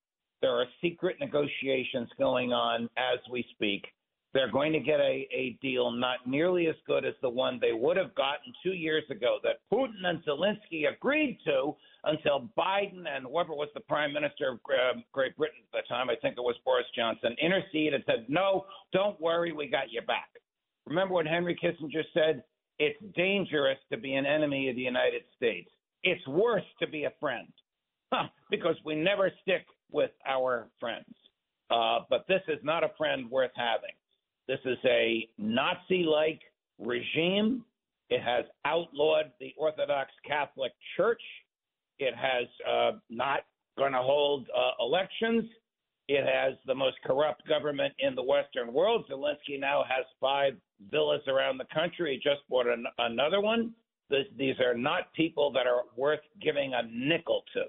There 0.42 0.50
are 0.50 0.66
secret 0.82 1.16
negotiations 1.20 2.08
going 2.18 2.52
on 2.52 2.88
as 2.96 3.18
we 3.30 3.44
speak. 3.54 3.86
They're 4.34 4.50
going 4.50 4.72
to 4.72 4.80
get 4.80 5.00
a, 5.00 5.26
a 5.32 5.56
deal 5.62 5.90
not 5.90 6.26
nearly 6.26 6.66
as 6.66 6.74
good 6.86 7.06
as 7.06 7.14
the 7.22 7.28
one 7.28 7.58
they 7.58 7.72
would 7.72 7.96
have 7.96 8.14
gotten 8.16 8.52
two 8.62 8.74
years 8.74 9.04
ago 9.10 9.38
that 9.42 9.60
Putin 9.72 10.04
and 10.04 10.22
Zelensky 10.24 10.92
agreed 10.92 11.38
to 11.46 11.74
until 12.04 12.50
Biden 12.58 13.04
and 13.08 13.24
whoever 13.24 13.54
was 13.54 13.68
the 13.72 13.80
prime 13.80 14.12
minister 14.12 14.50
of 14.50 14.58
uh, 14.68 15.00
Great 15.12 15.34
Britain 15.38 15.60
at 15.72 15.84
the 15.84 15.88
time, 15.88 16.10
I 16.10 16.16
think 16.16 16.34
it 16.36 16.42
was 16.42 16.56
Boris 16.66 16.84
Johnson, 16.94 17.34
interceded 17.40 17.94
and 17.94 18.04
said, 18.06 18.26
no, 18.28 18.66
don't 18.92 19.18
worry, 19.20 19.52
we 19.52 19.68
got 19.68 19.90
your 19.90 20.04
back. 20.04 20.28
Remember 20.86 21.14
what 21.14 21.26
Henry 21.26 21.56
Kissinger 21.56 22.04
said? 22.12 22.44
It's 22.78 22.98
dangerous 23.16 23.78
to 23.90 23.96
be 23.96 24.14
an 24.14 24.26
enemy 24.26 24.68
of 24.68 24.76
the 24.76 24.82
United 24.82 25.22
States. 25.36 25.70
It's 26.02 26.26
worse 26.28 26.62
to 26.80 26.86
be 26.86 27.04
a 27.04 27.12
friend 27.20 27.48
huh, 28.12 28.28
because 28.50 28.76
we 28.84 28.94
never 28.94 29.32
stick 29.42 29.66
with 29.90 30.10
our 30.26 30.68
friends. 30.80 31.14
Uh, 31.70 32.00
but 32.08 32.26
this 32.28 32.42
is 32.48 32.58
not 32.62 32.84
a 32.84 32.90
friend 32.96 33.30
worth 33.30 33.50
having. 33.56 33.94
This 34.46 34.60
is 34.64 34.78
a 34.84 35.28
Nazi 35.38 36.04
like 36.04 36.40
regime. 36.78 37.64
It 38.08 38.22
has 38.22 38.44
outlawed 38.64 39.32
the 39.40 39.52
Orthodox 39.58 40.10
Catholic 40.24 40.72
Church. 40.96 41.22
It 41.98 42.14
has 42.14 42.46
uh, 42.70 42.98
not 43.10 43.40
going 43.76 43.92
to 43.92 43.98
hold 43.98 44.46
uh, 44.56 44.84
elections. 44.84 45.44
It 46.08 46.24
has 46.24 46.54
the 46.66 46.74
most 46.74 46.96
corrupt 47.04 47.46
government 47.48 47.92
in 47.98 48.14
the 48.14 48.22
Western 48.22 48.72
world. 48.72 49.06
Zelensky 49.10 49.58
now 49.58 49.82
has 49.88 50.04
five 50.20 50.54
villas 50.90 51.22
around 51.26 51.58
the 51.58 51.66
country. 51.74 52.12
He 52.12 52.30
just 52.30 52.48
bought 52.48 52.68
an, 52.68 52.84
another 52.98 53.40
one. 53.40 53.72
This, 54.08 54.26
these 54.38 54.54
are 54.60 54.74
not 54.74 55.12
people 55.14 55.50
that 55.52 55.66
are 55.66 55.82
worth 55.96 56.20
giving 56.40 56.74
a 56.74 56.82
nickel 56.88 57.42
to. 57.54 57.62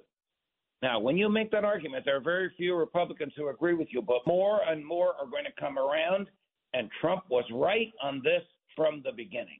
Now, 0.81 0.99
when 0.99 1.17
you 1.17 1.27
make 1.27 1.51
that 1.51 1.65
argument, 1.65 2.05
there 2.05 2.17
are 2.17 2.21
very 2.21 2.51
few 2.55 2.75
Republicans 2.75 3.33
who 3.35 3.49
agree 3.49 3.73
with 3.73 3.87
you, 3.91 4.01
but 4.01 4.27
more 4.27 4.61
and 4.67 4.85
more 4.85 5.15
are 5.19 5.25
going 5.25 5.45
to 5.45 5.61
come 5.61 5.77
around, 5.77 6.27
and 6.73 6.89
Trump 7.01 7.23
was 7.29 7.45
right 7.51 7.91
on 8.01 8.21
this 8.23 8.43
from 8.75 9.01
the 9.03 9.11
beginning. 9.11 9.59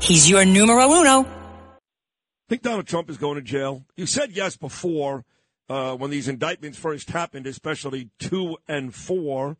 He's 0.00 0.28
your 0.28 0.44
numero 0.44 0.90
uno. 0.92 1.24
I 1.24 2.46
Think 2.48 2.62
Donald 2.62 2.86
Trump 2.86 3.08
is 3.08 3.16
going 3.16 3.36
to 3.36 3.42
jail? 3.42 3.84
You 3.96 4.06
said 4.06 4.32
yes 4.32 4.56
before 4.56 5.24
uh, 5.68 5.96
when 5.96 6.10
these 6.10 6.28
indictments 6.28 6.78
first 6.78 7.10
happened, 7.10 7.46
especially 7.46 8.10
two 8.18 8.58
and 8.68 8.94
four. 8.94 9.56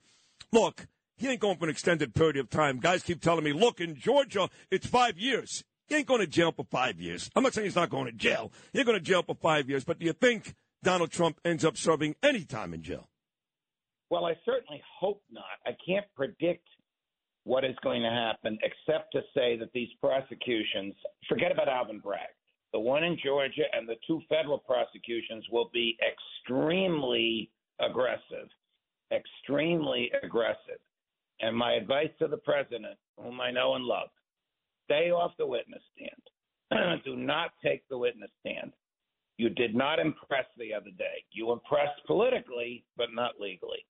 Look, 0.52 0.86
he 1.16 1.28
ain't 1.28 1.40
going 1.40 1.56
for 1.56 1.64
an 1.64 1.70
extended 1.70 2.14
period 2.14 2.36
of 2.36 2.50
time. 2.50 2.80
Guys 2.80 3.02
keep 3.02 3.20
telling 3.20 3.44
me, 3.44 3.52
look, 3.52 3.80
in 3.80 3.94
Georgia, 3.94 4.50
it's 4.70 4.86
five 4.86 5.18
years. 5.18 5.64
He 5.86 5.94
ain't 5.94 6.06
going 6.06 6.20
to 6.20 6.26
jail 6.26 6.52
for 6.52 6.64
five 6.64 7.00
years. 7.00 7.30
I'm 7.36 7.42
not 7.42 7.54
saying 7.54 7.66
he's 7.66 7.76
not 7.76 7.90
going 7.90 8.06
to 8.06 8.12
jail. 8.12 8.52
He's 8.72 8.84
going 8.84 8.98
to 8.98 9.04
jail 9.04 9.22
for 9.22 9.34
five 9.34 9.68
years. 9.68 9.84
But 9.84 9.98
do 9.98 10.06
you 10.06 10.12
think 10.12 10.54
Donald 10.82 11.10
Trump 11.10 11.40
ends 11.44 11.64
up 11.64 11.76
serving 11.76 12.16
any 12.22 12.44
time 12.44 12.74
in 12.74 12.82
jail? 12.82 13.08
Well, 14.10 14.24
I 14.24 14.34
certainly 14.44 14.82
hope 15.00 15.22
not. 15.30 15.44
I 15.66 15.70
can't 15.86 16.06
predict 16.14 16.66
what 17.44 17.64
is 17.64 17.76
going 17.82 18.02
to 18.02 18.10
happen 18.10 18.58
except 18.62 19.12
to 19.12 19.20
say 19.34 19.56
that 19.58 19.72
these 19.72 19.88
prosecutions, 20.00 20.94
forget 21.28 21.52
about 21.52 21.68
Alvin 21.68 22.00
Bragg, 22.00 22.32
the 22.72 22.80
one 22.80 23.04
in 23.04 23.16
Georgia 23.22 23.64
and 23.72 23.88
the 23.88 23.96
two 24.06 24.20
federal 24.28 24.58
prosecutions 24.58 25.44
will 25.52 25.70
be 25.72 25.96
extremely 26.02 27.50
aggressive, 27.80 28.48
extremely 29.12 30.10
aggressive. 30.22 30.80
And 31.40 31.56
my 31.56 31.74
advice 31.74 32.10
to 32.18 32.28
the 32.28 32.38
president, 32.38 32.96
whom 33.20 33.40
I 33.40 33.50
know 33.50 33.74
and 33.74 33.84
love, 33.84 34.08
stay 34.86 35.10
off 35.10 35.32
the 35.38 35.46
witness 35.46 35.82
stand. 35.94 37.02
Do 37.04 37.16
not 37.16 37.50
take 37.64 37.86
the 37.88 37.98
witness 37.98 38.30
stand. 38.40 38.72
You 39.36 39.48
did 39.50 39.74
not 39.74 39.98
impress 39.98 40.46
the 40.56 40.72
other 40.72 40.90
day. 40.96 41.24
You 41.32 41.52
impressed 41.52 42.00
politically, 42.06 42.84
but 42.96 43.08
not 43.12 43.32
legally. 43.40 43.84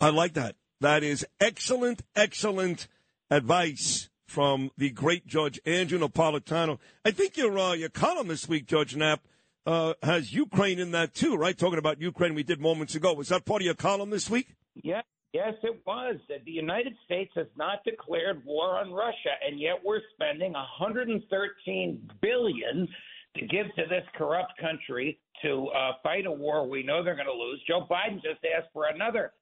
I 0.00 0.08
like 0.08 0.34
that. 0.34 0.56
That 0.82 1.04
is 1.04 1.24
excellent, 1.38 2.02
excellent 2.16 2.88
advice 3.30 4.10
from 4.26 4.72
the 4.76 4.90
great 4.90 5.28
Judge 5.28 5.60
Andrew 5.64 5.96
Napolitano. 5.96 6.80
I 7.04 7.12
think 7.12 7.36
your 7.36 7.56
uh, 7.56 7.74
your 7.74 7.88
column 7.88 8.26
this 8.26 8.48
week, 8.48 8.66
Judge 8.66 8.96
Nap, 8.96 9.20
uh, 9.64 9.94
has 10.02 10.32
Ukraine 10.32 10.80
in 10.80 10.90
that 10.90 11.14
too, 11.14 11.36
right? 11.36 11.56
Talking 11.56 11.78
about 11.78 12.00
Ukraine, 12.00 12.34
we 12.34 12.42
did 12.42 12.60
moments 12.60 12.96
ago. 12.96 13.12
Was 13.12 13.28
that 13.28 13.44
part 13.44 13.62
of 13.62 13.66
your 13.66 13.76
column 13.76 14.10
this 14.10 14.28
week? 14.28 14.56
Yeah, 14.74 15.02
yes, 15.32 15.54
it 15.62 15.80
was. 15.86 16.16
The 16.28 16.50
United 16.50 16.96
States 17.04 17.30
has 17.36 17.46
not 17.56 17.84
declared 17.84 18.42
war 18.44 18.76
on 18.76 18.92
Russia, 18.92 19.38
and 19.46 19.60
yet 19.60 19.76
we're 19.84 20.02
spending 20.14 20.54
113 20.54 22.10
billion 22.20 22.88
to 23.36 23.46
give 23.46 23.66
to 23.76 23.82
this 23.88 24.04
corrupt 24.16 24.54
country 24.60 25.20
to 25.42 25.68
uh, 25.68 25.92
fight 26.02 26.26
a 26.26 26.32
war 26.32 26.68
we 26.68 26.82
know 26.82 27.04
they're 27.04 27.14
going 27.14 27.26
to 27.26 27.32
lose. 27.32 27.62
Joe 27.68 27.86
Biden 27.88 28.16
just 28.16 28.40
asked 28.58 28.70
for 28.72 28.86
another 28.86 29.32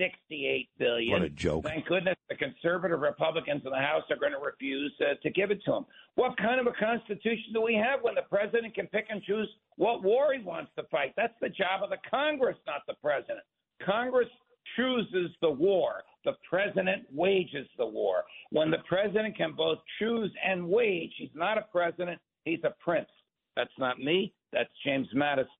68 0.00 0.68
billion. 0.78 1.12
What 1.12 1.22
a 1.22 1.28
joke. 1.28 1.64
Thank 1.64 1.86
goodness 1.86 2.16
the 2.28 2.36
conservative 2.36 3.00
Republicans 3.00 3.62
in 3.64 3.70
the 3.70 3.76
House 3.76 4.02
are 4.10 4.16
going 4.16 4.32
to 4.32 4.38
refuse 4.38 4.92
uh, 5.00 5.14
to 5.22 5.30
give 5.30 5.50
it 5.50 5.62
to 5.66 5.74
him. 5.74 5.86
What 6.14 6.36
kind 6.38 6.58
of 6.58 6.66
a 6.66 6.72
constitution 6.72 7.52
do 7.52 7.60
we 7.60 7.74
have 7.74 8.00
when 8.02 8.14
the 8.14 8.22
president 8.22 8.74
can 8.74 8.86
pick 8.86 9.06
and 9.10 9.22
choose 9.22 9.48
what 9.76 10.02
war 10.02 10.32
he 10.32 10.42
wants 10.42 10.70
to 10.76 10.84
fight? 10.90 11.12
That's 11.16 11.34
the 11.40 11.50
job 11.50 11.82
of 11.82 11.90
the 11.90 11.98
Congress, 12.10 12.56
not 12.66 12.82
the 12.86 12.94
president. 13.02 13.40
Congress 13.84 14.28
chooses 14.76 15.30
the 15.42 15.50
war. 15.50 16.02
The 16.24 16.32
president 16.48 17.04
wages 17.12 17.66
the 17.78 17.86
war. 17.86 18.24
When 18.50 18.70
the 18.70 18.78
president 18.88 19.36
can 19.36 19.54
both 19.54 19.78
choose 19.98 20.30
and 20.46 20.68
wage, 20.68 21.12
he's 21.16 21.30
not 21.34 21.58
a 21.58 21.62
president, 21.72 22.20
he's 22.44 22.60
a 22.64 22.74
prince. 22.82 23.08
That's 23.56 23.70
not 23.78 23.98
me. 23.98 24.32
That's 24.52 24.70
James 24.84 25.08
Madison, 25.12 25.50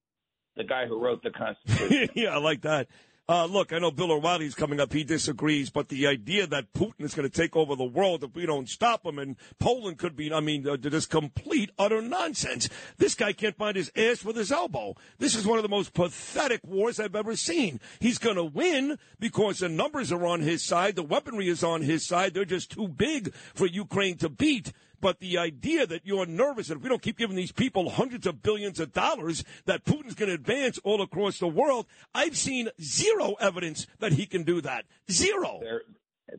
the 0.57 0.65
guy 0.65 0.87
who 0.87 1.03
wrote 1.03 1.23
the 1.23 1.31
Constitution. 1.31 2.09
yeah, 2.15 2.35
I 2.35 2.39
like 2.39 2.63
that. 2.63 2.89
Uh, 3.31 3.45
look, 3.45 3.73
I 3.73 3.79
know 3.79 3.93
Bill 3.93 4.11
O'Reilly's 4.11 4.57
coming 4.57 4.81
up. 4.81 4.93
He 4.93 5.05
disagrees, 5.05 5.71
but 5.71 5.89
the 5.89 6.09
idea 6.09 6.49
that 6.49 6.73
Putin 6.73 7.05
is 7.05 7.15
going 7.15 7.31
to 7.31 7.33
take 7.33 7.55
over 7.55 7.77
the 7.77 7.85
world 7.85 8.25
if 8.25 8.35
we 8.35 8.45
don't 8.45 8.69
stop 8.69 9.07
him 9.07 9.21
and 9.21 9.37
Poland 9.61 9.99
could 9.99 10.17
be, 10.17 10.33
I 10.33 10.41
mean, 10.41 10.69
uh, 10.69 10.77
just 10.77 11.11
complete, 11.11 11.71
utter 11.79 12.03
nonsense. 12.03 12.69
This 12.99 13.15
guy 13.15 13.33
can't 13.33 13.57
find 13.57 13.77
his 13.77 13.93
ass 13.95 14.25
with 14.25 14.35
his 14.35 14.51
elbow. 14.51 14.97
This 15.21 15.37
is 15.37 15.47
one 15.47 15.59
of 15.59 15.63
the 15.63 15.69
most 15.69 15.95
pathetic 15.95 16.63
wars 16.65 16.99
I've 16.99 17.15
ever 17.15 17.37
seen. 17.37 17.79
He's 18.01 18.19
going 18.19 18.35
to 18.35 18.43
win 18.43 18.99
because 19.21 19.61
the 19.61 19.69
numbers 19.69 20.11
are 20.11 20.27
on 20.27 20.41
his 20.41 20.65
side. 20.65 20.97
The 20.97 21.05
weaponry 21.05 21.47
is 21.47 21.63
on 21.63 21.83
his 21.83 22.05
side. 22.05 22.35
They're 22.35 22.45
just 22.45 22.73
too 22.73 22.89
big 22.89 23.33
for 23.55 23.67
Ukraine 23.67 24.17
to 24.17 24.29
beat. 24.29 24.73
But 25.01 25.21
the 25.21 25.39
idea 25.39 25.87
that 25.87 26.03
you're 26.05 26.27
nervous 26.27 26.69
that 26.69 26.77
if 26.77 26.83
we 26.83 26.89
don't 26.89 27.03
keep 27.03 27.19
giving 27.19 27.37
these 27.37 27.53
people 27.53 27.91
hundreds 27.91 28.27
of 28.27 28.43
billions 28.43 28.81
of 28.81 28.93
dollars, 28.93 29.45
that 29.65 29.85
Putin's 29.85 30.15
going 30.15 30.29
to 30.29 30.35
advance 30.35 30.79
all 30.85 31.01
across 31.03 31.39
the 31.39 31.49
world, 31.49 31.87
I've 32.15 32.37
seen 32.37 32.69
zero 32.81 33.35
evidence 33.41 33.87
that 33.99 34.13
he 34.13 34.27
can 34.27 34.43
do 34.43 34.61
that. 34.61 34.85
Zero. 35.11 35.61
There, 35.63 35.83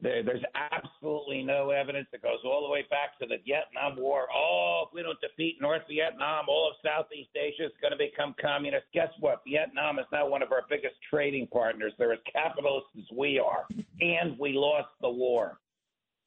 there, 0.01 0.23
there's 0.23 0.43
absolutely 0.55 1.43
no 1.43 1.71
evidence 1.71 2.07
that 2.11 2.21
goes 2.21 2.39
all 2.45 2.63
the 2.65 2.71
way 2.71 2.85
back 2.89 3.17
to 3.19 3.25
the 3.25 3.37
Vietnam 3.45 4.01
War. 4.01 4.27
Oh, 4.33 4.85
if 4.87 4.93
we 4.93 5.01
don't 5.01 5.19
defeat 5.19 5.57
North 5.59 5.83
Vietnam, 5.89 6.45
all 6.47 6.71
of 6.71 6.75
Southeast 6.83 7.31
Asia 7.35 7.65
is 7.65 7.71
going 7.81 7.91
to 7.91 7.97
become 7.97 8.35
communist. 8.41 8.85
Guess 8.93 9.09
what? 9.19 9.41
Vietnam 9.45 9.99
is 9.99 10.05
now 10.11 10.27
one 10.27 10.41
of 10.41 10.51
our 10.51 10.63
biggest 10.69 10.95
trading 11.09 11.47
partners. 11.47 11.93
They're 11.97 12.13
as 12.13 12.19
capitalist 12.31 12.87
as 12.97 13.05
we 13.15 13.39
are, 13.39 13.65
and 13.99 14.37
we 14.39 14.53
lost 14.53 14.89
the 15.01 15.09
war. 15.09 15.59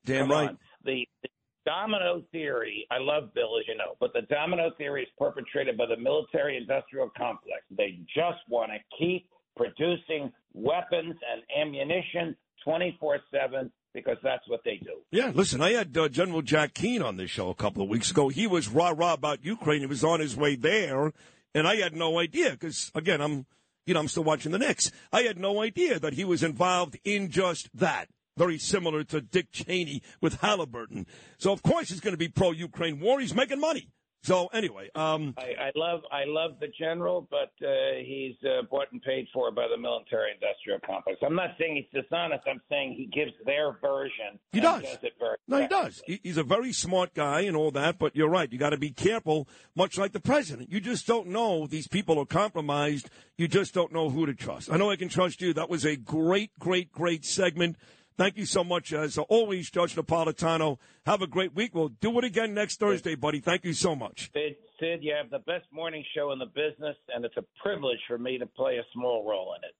Damn 0.05 0.29
Come 0.29 0.31
right. 0.31 0.57
The, 0.85 1.09
the 1.23 1.29
domino 1.65 2.23
theory, 2.33 2.87
I 2.91 2.99
love 2.99 3.35
Bill, 3.35 3.59
as 3.59 3.67
you 3.69 3.77
know, 3.77 3.97
but 4.01 4.13
the 4.13 4.23
domino 4.23 4.71
theory 4.77 5.03
is 5.03 5.09
perpetrated 5.19 5.77
by 5.77 5.87
the 5.87 5.97
military 5.97 6.57
industrial 6.57 7.11
complex. 7.17 7.63
They 7.71 7.99
just 8.15 8.41
want 8.49 8.71
to 8.73 8.79
keep 8.99 9.29
producing 9.57 10.33
weapons 10.53 11.15
and 11.33 11.43
ammunition 11.61 12.37
24 12.65 13.19
7 13.31 13.71
because 13.93 14.17
that's 14.23 14.47
what 14.49 14.61
they 14.65 14.77
do. 14.83 14.97
Yeah, 15.11 15.31
listen, 15.33 15.61
I 15.61 15.73
had 15.73 15.97
uh, 15.97 16.09
General 16.09 16.43
Jack 16.43 16.75
Keane 16.75 17.03
on 17.03 17.17
this 17.17 17.31
show 17.31 17.49
a 17.49 17.55
couple 17.55 17.83
of 17.83 17.89
weeks 17.89 18.11
ago. 18.11 18.29
He 18.29 18.47
was 18.47 18.69
rah 18.69 18.93
rah 18.95 19.15
about 19.15 19.45
Ukraine. 19.45 19.81
He 19.81 19.87
was 19.87 20.03
on 20.03 20.21
his 20.21 20.37
way 20.37 20.57
there. 20.57 21.13
And 21.55 21.69
I 21.69 21.77
had 21.77 21.95
no 21.95 22.19
idea 22.19 22.51
because, 22.51 22.91
again, 22.97 23.21
I'm, 23.21 23.47
you 23.87 23.95
know, 23.95 24.01
I'm 24.01 24.09
still 24.09 24.25
watching 24.25 24.51
the 24.51 24.59
Knicks. 24.59 24.91
I 25.13 25.23
had 25.23 25.39
no 25.39 25.63
idea 25.63 26.01
that 26.01 26.15
he 26.15 26.25
was 26.25 26.43
involved 26.43 26.99
in 27.05 27.31
just 27.31 27.71
that. 27.75 28.09
Very 28.37 28.59
similar 28.59 29.05
to 29.05 29.21
Dick 29.21 29.53
Cheney 29.53 30.03
with 30.21 30.41
Halliburton. 30.41 31.07
So, 31.39 31.53
of 31.53 31.63
course, 31.63 31.89
he's 31.91 32.01
going 32.01 32.15
to 32.15 32.19
be 32.19 32.29
pro 32.29 32.51
Ukraine 32.51 33.01
war. 33.01 33.21
He's 33.21 33.35
making 33.35 33.61
money. 33.61 33.89
So 34.25 34.47
anyway, 34.55 34.89
um, 34.95 35.35
I, 35.37 35.67
I 35.67 35.73
love 35.77 36.01
I 36.11 36.25
love 36.27 36.53
the 36.59 36.69
general, 36.79 37.29
but 37.31 37.53
uh, 37.63 37.97
he's 38.03 38.35
uh, 38.43 38.63
bought 38.71 38.91
and 38.91 39.03
paid 39.03 39.27
for 39.35 39.51
by 39.51 39.67
the 39.69 39.77
military-industrial 39.77 40.79
complex. 40.87 41.19
I'm 41.23 41.35
not 41.35 41.51
saying 41.61 41.77
he's 41.93 42.03
dishonest. 42.03 42.43
I'm 42.49 42.63
saying 42.71 42.95
he 42.97 43.05
gives 43.05 43.33
their 43.45 43.73
version. 43.83 44.39
He 44.51 44.61
does. 44.61 44.81
does 44.83 44.99
it 45.03 45.13
very 45.19 45.37
no, 45.47 45.61
he 45.61 45.67
does. 45.69 46.01
He- 46.07 46.21
He's 46.23 46.39
a 46.39 46.43
very 46.43 46.73
smart 46.73 47.13
guy 47.13 47.41
and 47.43 47.55
all 47.55 47.71
that. 47.73 47.99
But 47.99 48.17
you're 48.17 48.31
right. 48.31 48.51
You 48.51 48.59
got 48.59 48.71
to 48.71 48.79
be 48.79 48.93
careful. 48.93 49.47
Much 49.77 49.99
like 49.99 50.13
the 50.13 50.21
president, 50.21 50.73
you 50.73 50.81
just 50.81 51.07
don't 51.07 51.27
know. 51.27 51.67
These 51.67 51.89
people 51.89 52.19
are 52.19 52.25
compromised. 52.25 53.11
You 53.37 53.47
just 53.47 53.75
don't 53.75 53.93
know 53.93 54.09
who 54.09 54.25
to 54.25 54.33
trust. 54.33 54.73
I 54.73 54.79
know 54.79 54.89
I 54.89 54.97
can 54.97 55.11
trust 55.11 55.43
you. 55.43 55.53
That 55.53 55.69
was 55.69 55.85
a 55.85 55.97
great, 55.97 56.51
great, 56.59 56.91
great 56.93 57.27
segment. 57.27 57.77
Thank 58.17 58.37
you 58.37 58.47
so 58.47 58.63
much, 58.63 58.93
uh, 58.93 59.01
as 59.01 59.19
always, 59.19 59.71
Judge 59.71 59.97
Napolitano. 59.97 60.79
Have 61.05 61.23
a 61.23 61.27
great 61.27 61.55
week. 61.55 61.75
We'll 61.75 61.89
do 61.89 62.17
it 62.19 62.25
again 62.25 62.55
next 62.55 62.79
Thursday, 62.79 63.17
buddy. 63.17 63.41
Thank 63.41 63.65
you 63.65 63.73
so 63.73 63.97
much. 63.97 64.31
Sid, 64.33 64.57
Sid, 64.79 65.01
you 65.03 65.15
have 65.21 65.31
the 65.31 65.41
best 65.41 65.67
morning 65.73 66.05
show 66.15 66.31
in 66.33 66.39
the 66.39 66.47
business, 66.47 66.97
and 67.15 67.25
it's 67.25 67.37
a 67.37 67.45
privilege 67.61 67.99
for 68.07 68.17
me 68.17 68.39
to 68.39 68.47
play 68.47 68.77
a 68.77 68.85
small 68.93 69.29
role 69.29 69.55
in 69.59 69.65
it. 69.69 69.75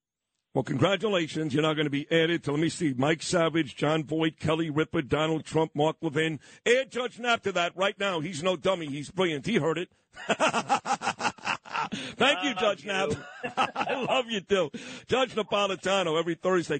Well, 0.53 0.63
congratulations. 0.63 1.53
You're 1.53 1.63
now 1.63 1.73
going 1.73 1.85
to 1.85 1.89
be 1.89 2.07
added 2.09 2.43
to, 2.45 2.51
let 2.51 2.61
me 2.61 2.69
see, 2.69 2.93
Mike 2.97 3.21
Savage, 3.21 3.75
Jon 3.75 4.05
Voight, 4.05 4.39
Kelly 4.39 4.69
Ripa, 4.69 5.01
Donald 5.01 5.43
Trump, 5.43 5.71
Mark 5.75 5.97
Levin. 6.01 6.39
Add 6.65 6.91
Judge 6.91 7.19
Nap 7.19 7.43
to 7.43 7.51
that 7.51 7.75
right 7.75 7.99
now. 7.99 8.21
He's 8.21 8.41
no 8.41 8.55
dummy. 8.55 8.85
He's 8.87 9.11
brilliant. 9.11 9.45
He 9.45 9.55
heard 9.55 9.77
it. 9.77 9.89
Thank 12.17 12.43
you, 12.43 12.55
Judge 12.55 12.85
Nap. 12.85 13.11
I 13.57 14.05
love 14.07 14.29
you, 14.29 14.39
too. 14.39 14.71
Judge 15.07 15.35
Napolitano 15.35 16.17
every 16.17 16.35
Thursday. 16.35 16.79